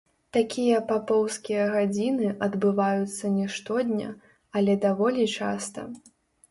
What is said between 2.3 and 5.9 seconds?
адбываюцца не штодня, але даволі часта.